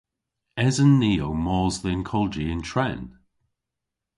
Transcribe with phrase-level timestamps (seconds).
[0.65, 3.01] Esen ni ow mos dhe'n kolji yn tren?